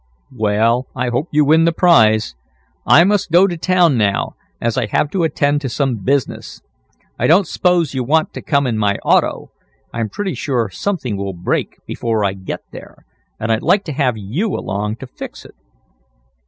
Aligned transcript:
"Well, 0.35 0.87
I 0.95 1.09
hope 1.09 1.27
you 1.29 1.45
win 1.45 1.65
the 1.65 1.71
prize. 1.71 2.33
I 2.87 3.03
must 3.03 3.29
go 3.31 3.45
to 3.45 3.55
town 3.55 3.99
now, 3.99 4.33
as 4.59 4.75
I 4.75 4.87
have 4.87 5.11
to 5.11 5.21
attend 5.21 5.61
to 5.61 5.69
some 5.69 5.97
business. 5.97 6.59
I 7.19 7.27
don't 7.27 7.45
s'pose 7.45 7.93
you 7.93 8.03
want 8.03 8.33
to 8.33 8.41
come 8.41 8.65
in 8.65 8.79
my 8.79 8.95
auto. 9.05 9.51
I'm 9.93 10.09
pretty 10.09 10.33
sure 10.33 10.71
something 10.71 11.17
will 11.17 11.33
break 11.33 11.77
before 11.85 12.25
I 12.25 12.33
get 12.33 12.61
there, 12.71 13.05
and 13.39 13.51
I'd 13.51 13.61
like 13.61 13.83
to 13.83 13.93
have 13.93 14.17
you 14.17 14.55
along 14.55 14.95
to 15.01 15.05
fix 15.05 15.45
it." 15.45 15.53